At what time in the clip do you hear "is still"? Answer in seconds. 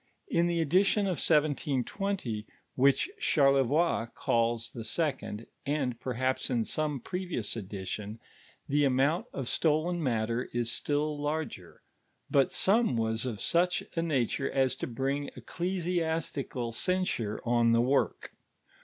10.53-11.15